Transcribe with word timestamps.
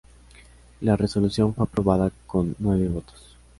La 0.79 0.97
resolución 0.97 1.53
fue 1.53 1.63
aprobada 1.65 2.11
con 2.25 2.55
nueve 2.57 2.87
votos. 2.87 3.37